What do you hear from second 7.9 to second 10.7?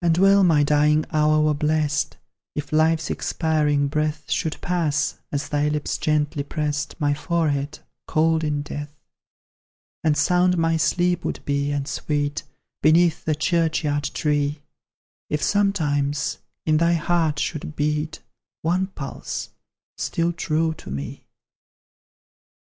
cold in death; And sound